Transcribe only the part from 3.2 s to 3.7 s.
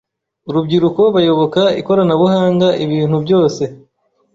byose